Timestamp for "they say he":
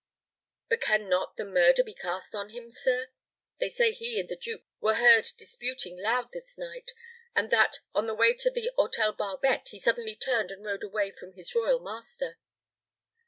3.59-4.19